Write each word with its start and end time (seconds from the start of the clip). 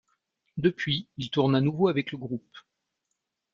Depuis, 0.57 1.07
il 1.17 1.29
tourne 1.29 1.55
à 1.55 1.61
nouveau 1.61 1.87
avec 1.87 2.11
le 2.11 2.17
groupe. 2.17 2.57